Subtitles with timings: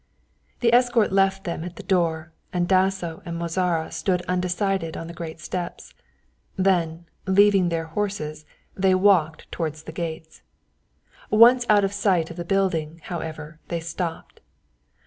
[0.61, 5.13] The escort left them at the door and Dasso and Mozara stood undecided on the
[5.13, 5.93] great steps.
[6.57, 8.43] Then, leaving their horses,
[8.73, 10.41] they walked towards the gates.
[11.29, 14.39] Once out of sight of the building, however, they stopped.